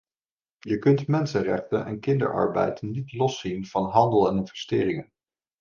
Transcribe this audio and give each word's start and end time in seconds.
Je 0.65 0.79
kunt 0.79 1.07
mensenrechten 1.07 1.85
en 1.85 1.99
kinderarbeid 1.99 2.81
niet 2.81 3.13
los 3.13 3.39
zien 3.39 3.65
van 3.65 3.89
handel 3.89 4.29
en 4.29 4.37
investeringen. 4.37 5.11